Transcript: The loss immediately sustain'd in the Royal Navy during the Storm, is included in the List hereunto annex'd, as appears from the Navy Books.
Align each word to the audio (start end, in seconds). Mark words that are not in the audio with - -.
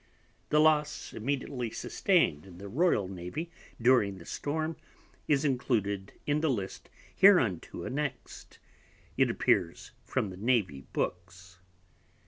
The 0.49 0.59
loss 0.59 1.13
immediately 1.13 1.69
sustain'd 1.69 2.47
in 2.47 2.57
the 2.57 2.67
Royal 2.67 3.07
Navy 3.07 3.51
during 3.79 4.17
the 4.17 4.25
Storm, 4.25 4.75
is 5.27 5.45
included 5.45 6.13
in 6.25 6.41
the 6.41 6.49
List 6.49 6.89
hereunto 7.15 7.85
annex'd, 7.85 8.57
as 9.19 9.29
appears 9.29 9.91
from 10.03 10.31
the 10.31 10.37
Navy 10.37 10.85
Books. 10.91 11.59